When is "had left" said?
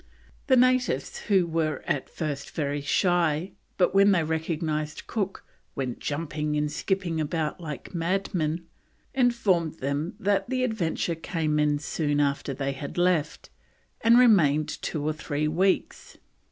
12.71-13.51